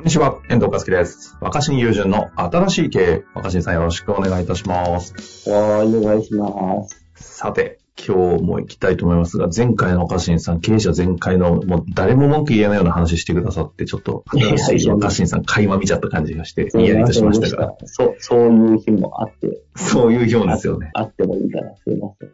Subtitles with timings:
[0.00, 1.36] こんにちは、遠藤和樹です。
[1.42, 3.24] 若新友人の新しい経営。
[3.34, 5.50] 若新さんよろしくお願いいたします。
[5.50, 6.46] はい、お願いしま
[6.88, 7.04] す。
[7.16, 20.92] さて、今日も行きたいと思いますが、前回の若新さん、経営者全開の、もう誰も文句言えないような話してくださって、ちょっと、新しい若新さん、垣間見ちゃった感じがして、ニヤリとしましたが、そう、そういう日もあって、そういう表ですよね。
[20.94, 22.30] あってもいいから、すいません。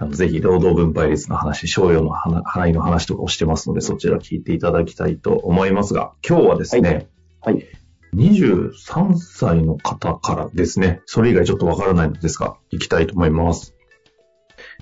[0.00, 7.08] あのぜひ、労働分配率の話、賞与の話払いの話とかをしてますので、そちら聞いていただきたいと思いますが、今日はですね、
[7.42, 7.66] はい。
[8.14, 13.74] 23歳の方からですね、それ以外ちょっとわからないのですが、行きたいと思います。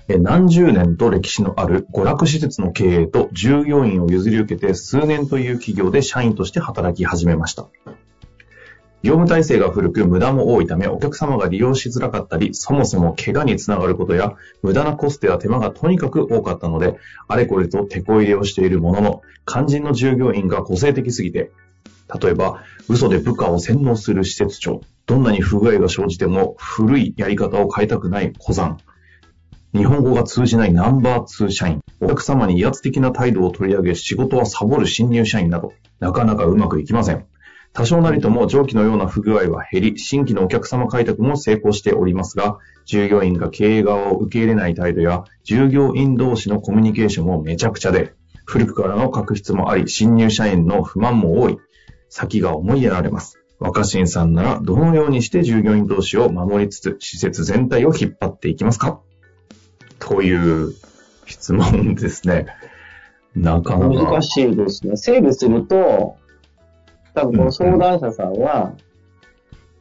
[0.07, 7.67] え何十年と歴史のある娯楽施設の経営と従業員を譲り受けて数年という企業で社員として働き始めました。
[9.01, 16.97] 業務体制が古く無駄も多いためお客様が利用しづらかったり、そもそも怪我につながることや無駄なコストや手間がとにかく多かったので、
[17.27, 21.51] あれこれと手こ入れをしているものの、肝心の従業員が個性的すぎて、
[22.21, 24.81] 例えば、嘘で部下を洗脳する施設長。
[25.05, 28.77] どんなに不具合が生じても、古いやり方を変えたくない小山。
[29.75, 31.81] 日本語が通じないナンバー2社員。
[32.01, 37.25] お客様に威圧的な態度を取り上げ、仕事はサボる新入社員など、なかなかうまくいきません。
[37.73, 48.13] 多少なりとも上記のような不具合は減り、新規のお客様開拓も成功しておりますが、従業員が経営側を受け入れない態度や、従業員同士のコミュニケーションもめちゃくちゃで、
[48.45, 51.57] 古くからの確執もあり、新入社員の不満も多い。
[52.09, 53.37] 先が思いやられます。
[53.59, 59.01] 若新さんならどのようにして従業員同士を守りつつ施設全体を引っ張っていきますか？
[59.99, 60.73] という
[61.25, 62.47] 質問ですね。
[63.35, 64.11] なかなか。
[64.11, 64.95] 難しいですね。
[64.95, 66.15] 整理すると、
[67.13, 68.73] 多分この相談者さんは、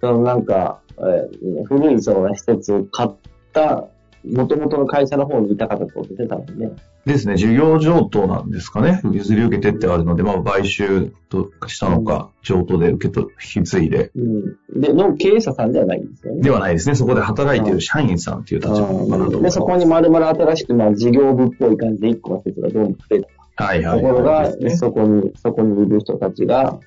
[0.00, 3.10] そのなんか、えー古いその施設を買っ
[3.52, 3.88] た、
[4.24, 6.70] 元々の会社の方にいた方ってことで、多分ね。
[7.06, 7.36] ですね。
[7.36, 9.00] 事業譲渡なんですかね。
[9.12, 14.10] 譲り受けてってあるので、まあ、買収としたのか、譲渡で受け取、引き継いで。
[14.14, 14.80] うん。
[14.80, 16.42] で、の経営者さんではないんですよね。
[16.42, 16.94] ではないですね。
[16.94, 19.50] そこで働いている社員さんっていう立場かなと思いで。
[19.50, 23.64] そこに丸々新しく、まあ、事業部っぽい感じで一個の施設がどんどん増えた。
[23.64, 26.78] はいはいところが、ねそこに、そこにいる人たちが、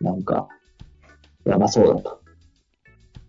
[0.00, 0.48] なんか、
[1.44, 2.20] やばそうだと。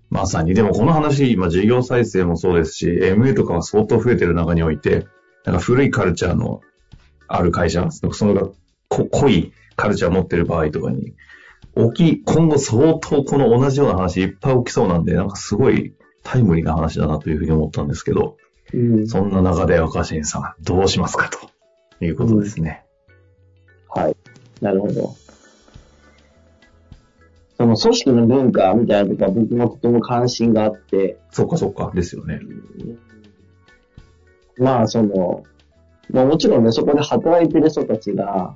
[0.10, 0.54] まさに。
[0.54, 5.08] でもこの話、今事業再生もそうですし、MA とかは相当増えてる中において、
[5.46, 6.62] なんか古いカルチャーの
[7.28, 8.50] ある会社、そのが
[8.90, 11.16] こ濃いカルチャーを持ってる場合とかに、
[11.96, 18.38] 起き、今後相当この同じような話いっぱい起きそうなんで、なんかすごいタイムリーな話だなというふうに思ったんですけど、
[18.74, 19.08] うん。
[19.08, 22.84] そんな中で若新さん、どうしますかということですね。
[23.90, 24.16] はい。
[24.62, 25.16] なるほど。
[27.62, 32.40] その組織の文化みたいなとこは僕もとても関心があって、そっかそっか、ですよね。
[34.58, 35.44] まあその、
[36.10, 38.56] まあもちろんね、そこで働いてる人たちが、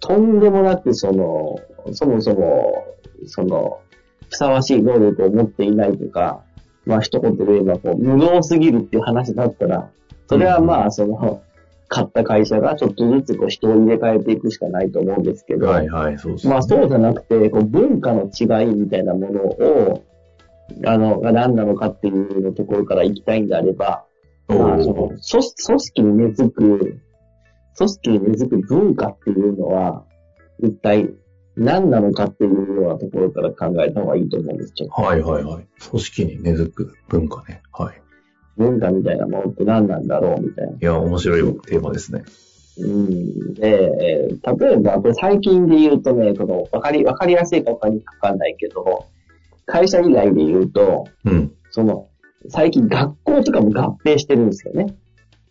[0.00, 1.58] とんでもなくその、
[1.94, 2.84] そもそも、
[3.24, 3.80] その、
[4.28, 6.42] ふさわしい能力を持っていないとか、
[6.84, 9.90] まあ一言で言えばこう、無能すぎるっていう話だったら、
[10.28, 11.42] それはまあその、
[11.88, 16.52] 買った会社がちょっとずつこう人を入れ替えていくしかないと思うんですけど、はいはい、そうですね。
[16.52, 20.04] まあそうじゃなくて、こう文化の違いみたいなものを、
[20.86, 24.04] あの、が何なのかっていうのところから行きたいんであれば、
[24.48, 27.00] おまあ、そのー組織組織に根付く、
[27.76, 30.04] 組織に根付く文化っていうのは、
[30.60, 31.10] 一体
[31.56, 34.72] 何なのかっていうようなところから考えた方がいいと思うんです。
[34.72, 35.66] ちょっとはいはいはい。
[35.90, 37.62] 組織に根付く文化ね。
[37.72, 38.02] はい。
[38.56, 40.72] 文化みたいなものって何なんだろうみたいな。
[40.72, 42.22] いや、面白いテーマですね。
[42.78, 43.54] うん。
[43.54, 49.06] で、えー例えば、これ最近で言うとね、この、わかり、わかりやすいかわかりにくかんないけど、
[49.66, 51.52] 会社以外で言うと、うん。
[51.70, 52.08] その、
[52.48, 54.94] 最近学校とかも合併してるんですよね。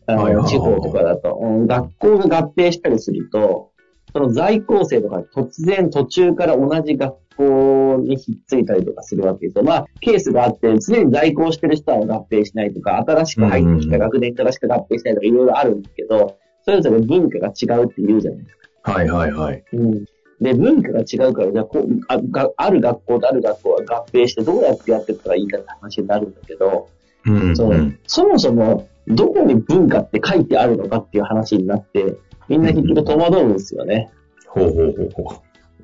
[0.05, 1.67] あの、地方とかだと、うん。
[1.67, 3.71] 学校が合併したりすると、
[4.13, 9.63] その在校生とか突然途中から同じ学校にひっついたりとかするわけですよ。
[9.63, 18.91] まあ、ケースがあって、常に在校してる人は合併しないとか、新しく入ってきた学年からしか合併しないとかいろいろあるんですけど、それぞれ文化が違うって言うじゃないですか。
[18.91, 19.63] はいはいはい。
[19.73, 20.05] うん。
[20.39, 26.89] で、文化が違うから、じゃあこうあが、ある学校とある学校は合併してどうやってやってったらいいかって話になるんだけど、
[27.25, 27.55] うん。
[27.55, 32.17] そううんそもそもどこに文化って書いてあるのかっていう話になって、
[32.47, 34.11] みんな結局戸惑うんですよね。
[34.47, 34.73] ほうほう
[35.15, 35.41] ほうほ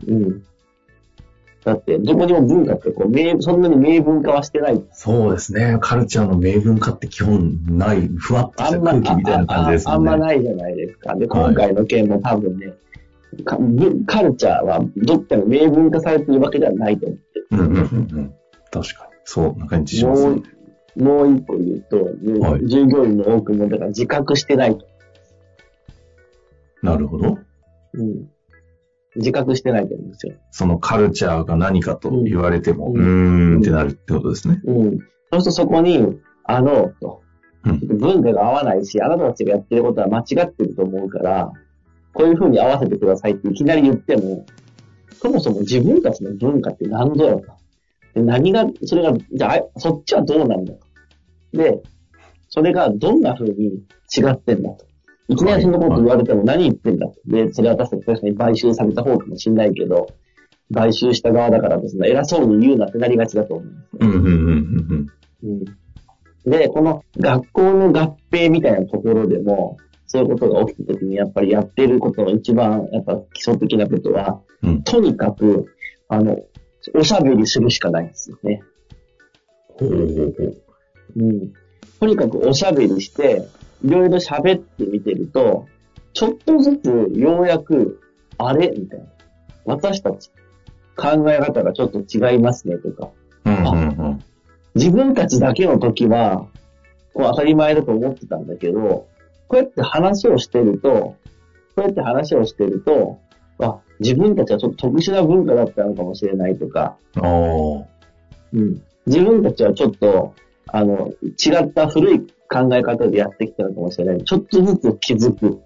[0.07, 0.43] うん。
[1.65, 4.81] だって、どこにも文化ってこう、明そんなに明文化はしてない。
[4.93, 5.77] そうですね。
[5.81, 10.03] カルチャーの明文化って基本ない、ふわっとした空気みたいな感じですあああん。
[10.03, 11.15] まないじゃないですか。
[11.15, 12.73] で、はい今回の件も多分ね、
[13.43, 17.81] かぶカルチャーはどっかに明文化されてるわけではないと思ってうんうんうんう
[18.21, 18.33] ん。
[18.71, 19.11] 確かに。
[19.25, 20.58] そうな感じしますもねう。、
[20.99, 22.03] もう一個言うと、
[22.41, 24.85] はい従業員の多くもだから自覚してないと。
[26.81, 27.37] なるほど。
[27.93, 28.29] うん。
[29.15, 30.35] 自覚してないと思うんですよ。
[30.51, 34.61] そのカルチャーが何かと言われても、ううんーんってなるってことですね。
[34.65, 34.99] うん。
[35.31, 37.21] そうするとそこに、あの、と
[37.65, 37.79] うん。
[37.97, 41.51] 文化が合わないし、あなたたちがやってることは間違ってると思うから、
[42.13, 44.45] こういう風に合わせてくださいっていきなり言っても、
[45.21, 47.43] そもそも自分たちの文化って何ぞやと。
[48.15, 50.79] で何が、それが、じゃあ、あそっちはどうなんだと。
[51.53, 51.81] で、
[52.49, 53.83] それがどんな風に
[54.15, 54.85] 違ってんだと。
[55.27, 57.15] いきなりそんなこと言われても何言ってんだと。
[57.25, 60.07] で、それは確かに買収された方かもしれないけど、
[60.73, 64.33] 買収した側だからですね、偉そうに言うなってなりがちだと思うんですようんうんうん
[65.43, 65.65] うんうん
[66.45, 75.65] で、この学校の合併みたいなところでも、そういうことが起きたときに、やっぱりやってることの一番、やっぱ基礎的なことは、うんとにかく、
[76.07, 76.39] あの、
[76.95, 78.61] おしゃべりするしかないんですよね。
[79.77, 80.07] ほうほう
[80.37, 80.63] ほう。
[81.15, 81.53] うん。
[81.99, 83.47] とにかくおしゃべりして、
[83.83, 85.67] いろいろ喋ってみてると、
[86.13, 88.01] ちょっとずつようやく、
[88.37, 89.05] あれみたいな。
[89.65, 90.31] 私たち、
[90.95, 93.09] 考え方がちょっと違いますねとか。
[94.75, 96.47] 自分たちだけの時は、
[97.13, 99.07] こう当たり前だと思ってたんだけど、こ
[99.53, 101.15] うやって話をしてると、こ
[101.77, 103.19] うやって話をしてると、
[103.59, 106.97] あ、自分たちはちょっと特殊な文化だったのかもしれないとか。
[108.53, 110.33] うん、自分たちはちょっと、
[110.73, 112.19] あの、違った古い
[112.49, 114.23] 考え方でやってきたのかもしれない。
[114.23, 115.61] ちょっとずつ気づく。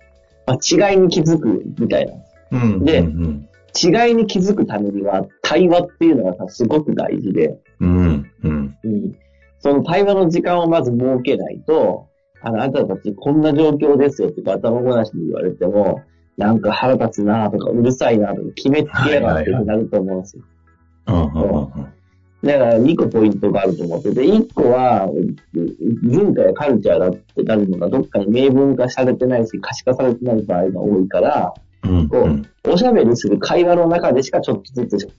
[0.46, 2.14] まあ、違いに気づくみたいな。
[2.52, 2.84] うん。
[2.84, 8.32] でうん違いに気づくためには、対話っていうのがさすごく大事で、うん。
[8.44, 8.78] うん。
[8.84, 9.16] うん
[9.60, 12.10] その対話の時間をまず設けないと、
[12.42, 16.04] あの、あなたたちこんな状況ですよって頭ごなしに言われても、
[16.38, 20.44] なんか腹立つなとかうるさいなとか決めつけやがってってなると思うんですよ。
[21.08, 21.94] うんうんうん
[22.44, 25.36] だから2個ポイントがあると思ってて、1個はう
[26.04, 31.54] 文化やカルチャーだってなるのがどっかに明文化されてないし可視化されてない場合が多いから、
[31.84, 32.10] うん。
[32.10, 35.10] こうおしゃべりする会話の中でしかちょっとずつ、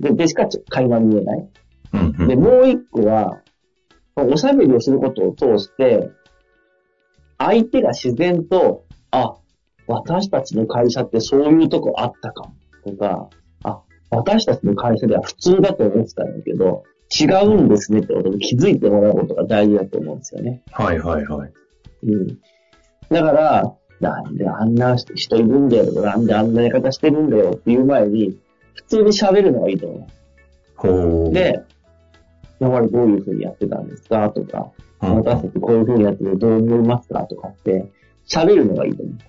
[0.00, 1.48] ででしか会話見えない。
[1.94, 2.28] うんうん。
[2.28, 3.40] で、もう一個は、
[4.16, 6.10] おしゃべりをすることを通して、
[7.38, 9.36] 相手が自然と、あ、
[9.86, 12.54] 私たちの会社ってそういうとこあったかも。
[12.84, 13.43] とか、あ、
[14.16, 20.62] 私たちの会社では普通だと思ってたんだけど、違うんですねってことに気づいてもらうことが大事だと思うんですよね。
[20.72, 21.52] はいはいはい。
[22.06, 22.38] うん。
[23.10, 28.38] だから、なんであんな人いるんだよとか、なんであんなやり方してるんだよっていう前に、
[28.74, 30.14] 普通に喋るのがいいと思います。
[30.76, 31.32] ほう。
[31.32, 31.62] で、
[32.60, 34.72] 今までどういうふうにやってたんですかとか、
[35.02, 37.90] うん、私たちこういうふうにやっててどう思いますかとかって、
[38.28, 39.26] 喋るのがいいと思います。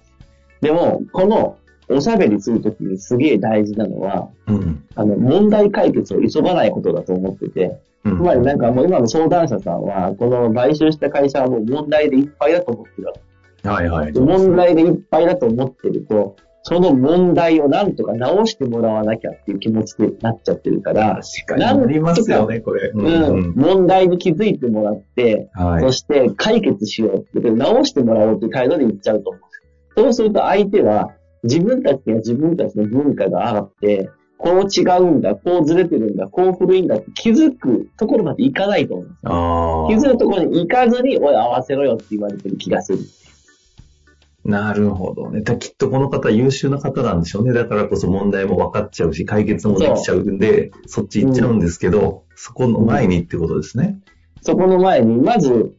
[0.62, 1.58] でも、この、
[1.90, 4.84] おしゃべりするときにすげえ大事なのは、うん。
[4.96, 8.18] あの、問題解決を急がないことだと思ってて、うん。
[8.18, 13.14] つまりなんかもう今の相談者さんは、この買収した会社はもう問題でいっぱいだと思ってる
[13.70, 14.14] はいはい。
[14.14, 16.36] で問題でいっぱいだと思ってると、
[16.68, 22.90] その問題をなんとか直してもらわなきゃっていう気持ちになっちゃってるから、確かになりますよね、これ。
[22.92, 25.92] ううん、問題に気づいてもらって、はいそ。
[25.92, 29.42] して解決しようって、直してもらおうっていう態度で言っちゃうと思う。
[29.98, 31.12] そうすると相手は、
[31.46, 39.10] 自分たちには自分たちの文化があって、こう違うんだ、こうずれてるんだ、こう古いんだって気づくところまでいかないと思うん
[39.96, 40.12] ですよ。
[40.12, 43.00] 気づくところに行かずに、おい、合わせろよって言われてる気がする。
[44.44, 45.42] なるほどね。
[45.42, 47.54] だきっとこの方優秀な方なんでしょうね。
[47.54, 54.00] だからこそ問題も分かっちゃうし、解決もできちゃうんで、そっち行っちゃうんですけど、そこの前にってことですね。
[54.42, 55.76] そこの前に、まず、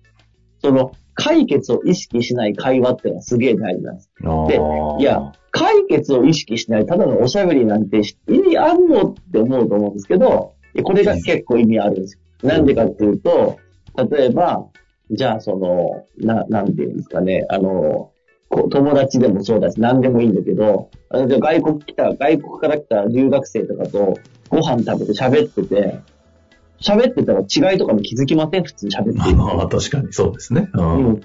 [0.60, 4.10] その、解決を意識しない会話ってのはすげえ大事なんです。
[4.20, 4.60] で。
[5.00, 12.48] いや、解決を意識しない、ただのおしゃべりなんて意味あるのって思うと思うんですけど、これが結構意味あるんですよ。
[12.48, 13.58] なんでかっていうと、
[14.10, 14.66] 例えば、
[15.10, 18.10] じゃあその、な、なんていうんですかね、あの、
[18.48, 24.18] 友達でもそうだし、何でもいいんだけど、あのじゃあ外国来た、外国から来た留学生とかと
[24.50, 26.00] ご飯食べて喋ってて、
[26.80, 28.64] 喋ってたら違いとかも気づきません？
[28.64, 29.36] 普通に喋ってる。
[29.36, 30.68] まあ、確かにそうですね。
[30.74, 30.80] う。
[30.80, 31.18] うんっ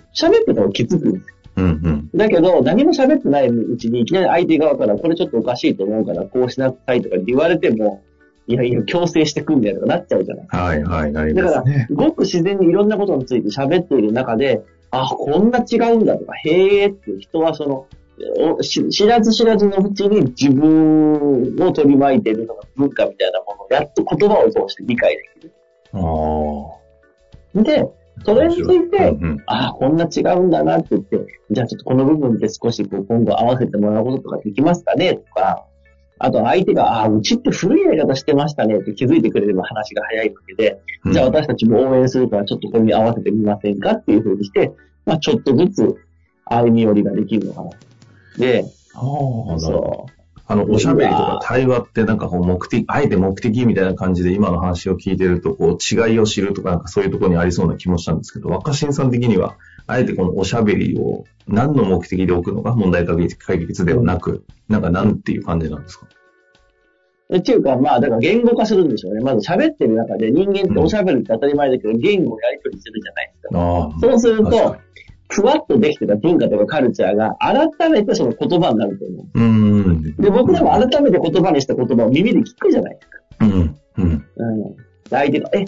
[0.45, 2.09] てたら気づくんですようんうん。
[2.13, 8.01] だけど、何も喋ってないうちに、いきなり相手側から、これちょっとおかしいと思うから、こうしなさいとか言われても、
[8.47, 10.47] いやいや、強制してくんだよとかなっちゃうじゃない。
[10.49, 17.87] はいはい、なりだからますね。、ごく自然にいろんなことについて喋っている中で、あ、こんな違うんだとか、へーって人はその、
[18.61, 25.53] 知らず知らずのうちに自分を取り巻いているのが文化みたいなものをやっと言葉を通して理解できる。
[25.93, 25.99] あ
[27.57, 27.63] あ。
[27.63, 27.89] で、
[28.25, 35.65] それについて、うんうんああ、こんな違うんだなって言って、じゃあちょっとこの部分って少しこう今後合わせてもらうこととかできますかねとか、
[36.19, 44.71] あと相手が、ああ、うちって古いやり方してましたねって気づいてくれれば話が早いわけで、うんじゃあ私たちも応援するからちょっとこれに合わせてみませんかっていうふうにして、
[45.05, 45.95] まあちょっとずつ
[46.45, 47.71] 歩み寄りができるのかな。
[48.37, 48.99] で、あ
[49.55, 49.59] あ。
[49.59, 50.05] そ
[50.51, 59.55] あの、おしゃべりとか対話ってなんかこう目的、あえて目的みたいな感じで今の話を聞いてると、こう違いを知るとかなんかそういうところにありそうな気もしたんですけど、若新さん的には、
[59.87, 66.07] あえてこのおしゃべりを何の目的で置くのが問題解決ではなく、なんかなんていう感じなんですか？
[67.29, 67.37] う。
[67.37, 69.21] っていうか、まあ、だから言語化するんでしょうね。
[69.21, 73.89] まず喋ってる中で人間っておしゃべりって当たり前だけど、言語をやり取りするじゃないですか。
[74.01, 74.75] そうすると、
[75.33, 79.39] ふわっとできてた文化とかカルチャーが改めてその言葉になると思う。
[79.39, 79.45] に。
[79.45, 80.15] うん。
[80.17, 83.19] で、僕らも改めて言葉にした言葉を耳で聞くじゃないですか。
[83.39, 83.75] うん。
[83.97, 84.25] うん。
[84.35, 84.75] うん。
[84.75, 85.65] で相手が、え、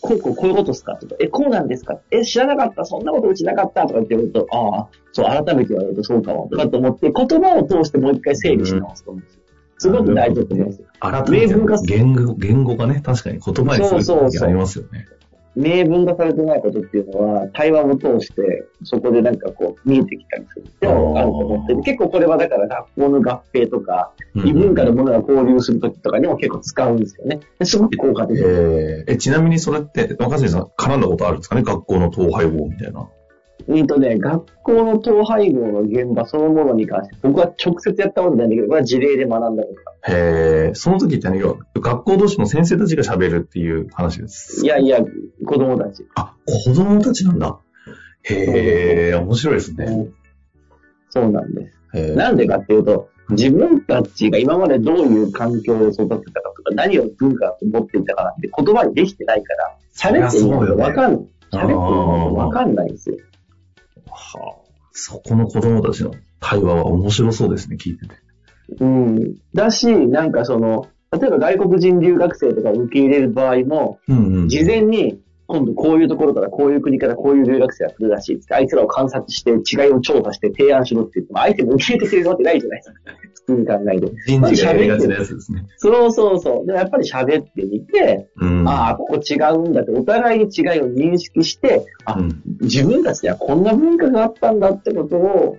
[0.00, 0.96] こうこうこういうことですか？
[0.96, 2.00] とか、え、こうなんですか？
[2.10, 9.42] え、知らなかったそんなことうちなかったとかって言うと、ああ、そう、改めて言われるとそうかも、とかと思って、言葉を通してもう一回整理し直すと思うんですよ。
[9.78, 10.86] すごく大事だと思いますよ。
[11.00, 11.54] 改めて
[11.86, 15.06] 言語、言語がね、確かに言葉にするそうそうそう時ありますよね。
[15.54, 27.40] 明文化されてないことっていうのは、対話を通して、そこでなんかこう、見えてきたりするっていうのがあると思ってて、結構これはだから学校の合併とか、うん異文化のものが交流するときとかにも結構使うんですよね。
[27.58, 28.38] ですごく効果的。
[28.38, 31.62] えーえ、ちなみにそれって、若新さん絡んだことあるんですかね？
[31.62, 33.08] 学校の統廃合みたいな。
[33.68, 44.64] うんとね、学校の統廃合の現場そのものに関して、僕は直接やったことないんだけど、これは事例で学んだことがへえ、その時ってね、要は学校同士の先生たちが喋るっていう話です。
[44.64, 44.98] いやいや、
[45.46, 46.06] 子供たち。
[46.14, 47.58] あ、子供たちなんだ。
[48.24, 50.08] へえ、面白いですね。
[51.10, 52.16] そうなんです。
[52.16, 61.22] なんでかっていうと、自分たちが今までどういう環境で育てたかとか、何を文化だと思っていたかなんて言葉にできてないから、喋ってみないとわかんない。
[61.52, 63.16] 喋ってみないとわかんないんですよ。
[64.38, 68.14] はあ、そこの子供たちの対話は面白そうですね、聞いてて。
[68.80, 69.36] うん。
[69.54, 74.48] だし、なんかその、例えば外国人留学生とかを受け入れる場合も、うんうん。
[74.48, 75.20] 事前に、
[75.52, 83.00] 今度こういうところからこういう国からこういう留学生が来るらしいあいつらを観察して違いを調査して提案しろって言っても、相手も受け入れてくれるわけないじゃないですか。
[83.34, 84.12] 普通に考えて。
[84.26, 85.66] 人事がやりがちなやつですね。
[85.76, 86.66] そうそうそう。
[86.66, 88.66] で、やっぱり喋ってみて、うん。
[88.66, 95.58] ああ、ここ違うんだって、お互いに違いを認識して、あ、うん自分たちにはこんな文化があったんだってことを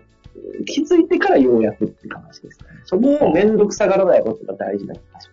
[0.66, 2.66] 気づいてからようやくっていう話ですね。
[2.86, 5.33] そこをめんどくさがらないことが大事な気がしますね。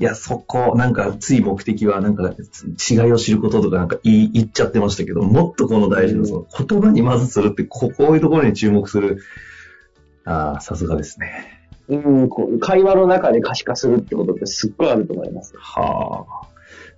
[0.00, 2.32] いや、そこ、なんか、つい目的は、なんか、
[2.90, 9.18] 違いを知ることとか、なんか言い、言っちゃってましたけど、もっとこの大事な、うんその、言葉にまずするって、ここういうところに注目する。
[10.24, 11.70] ああ、さすがですね。
[11.88, 15.54] うん、こう会話の中で可視化するってことってすっごいあると思います。
[15.56, 16.48] はあ。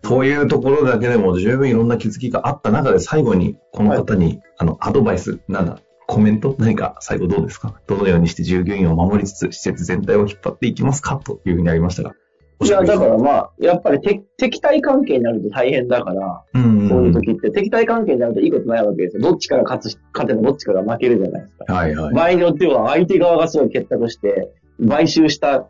[0.01, 7.79] というところだけでも十分いろんな気づきがあった中で最後にこの方に、あのアドバイス、なんだ、コメント何か最後どうですか？
[7.87, 11.21] どのようにして従業員を守りつつ施設全体を引っ張っていきますか？
[11.23, 12.15] というふうにありましたが。
[12.61, 19.23] おいや、だからまあ、やっぱり敵敵対関係になると大変だから、うんうんそういう時って敵対関係になるといいことないわけですよ。
[19.23, 21.73] どっちかが勝つし、勝てばどっちかが負けるじゃないですか。
[21.73, 22.15] はいはい。
[22.15, 24.51] 場合によっては相手側がすごい結託して、
[24.89, 25.67] 買収した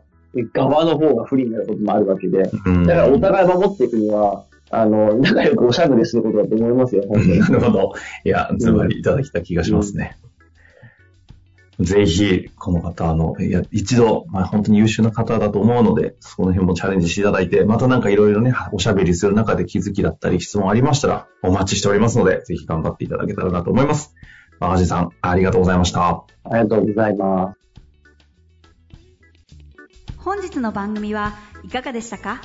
[0.53, 7.39] 側の方が不利になることもあるわけで、うんだからお互い守っていくには、あの、仲良くおしゃべりすることだと思いますよ、本当に。
[7.41, 7.93] なるほど。
[8.23, 10.17] いや、つまりいただきた気がしますね。
[11.79, 24.13] ぜひ、この方、あの、いや、一度、まあ本当に優秀な方だと思うので、その辺もチャレンジしていただいて、またなんかいろいろね、おしゃべりする中で気づきだったり質問ありましたら、お待ちしておりますので、ぜひ頑張っていただけたらなと思います。
[24.59, 26.07] マガジさん、ありがとうございました。
[26.09, 27.59] ありがとうございます。
[30.17, 31.33] 本日の番組は
[31.63, 32.41] いかがでしたか？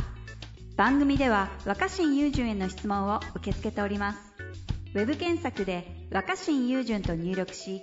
[0.77, 4.19] 番組では若新雄純への質問を受け付けております
[4.95, 7.83] ウェブ検索で「若新雄純」と入力し